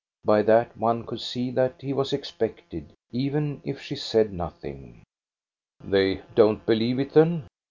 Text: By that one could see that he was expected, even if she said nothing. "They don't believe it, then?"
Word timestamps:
By 0.25 0.41
that 0.41 0.75
one 0.75 1.05
could 1.05 1.21
see 1.21 1.51
that 1.51 1.75
he 1.79 1.93
was 1.93 2.11
expected, 2.11 2.93
even 3.11 3.61
if 3.63 3.79
she 3.83 3.95
said 3.95 4.33
nothing. 4.33 5.03
"They 5.79 6.23
don't 6.33 6.65
believe 6.65 6.97
it, 6.99 7.13
then?" 7.13 7.45